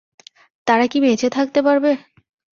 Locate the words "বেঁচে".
1.01-1.27